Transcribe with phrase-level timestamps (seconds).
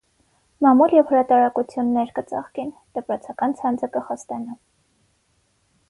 [0.65, 2.73] Մամուլ եւ հրատարակութիւններ կը ծաղկին.
[2.99, 4.61] դպրոցական ցանցը կը խտանայ։